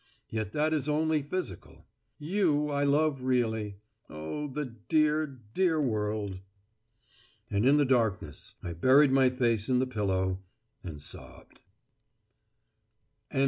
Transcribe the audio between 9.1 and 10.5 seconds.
my face in the pillow,